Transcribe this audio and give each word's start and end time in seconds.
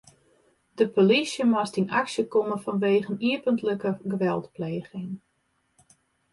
De 0.79 0.85
polysje 0.95 1.43
moast 1.51 1.77
yn 1.81 1.91
aksje 2.01 2.23
komme 2.33 2.57
fanwegen 2.65 3.17
iepentlike 3.29 3.91
geweldpleging. 4.11 5.11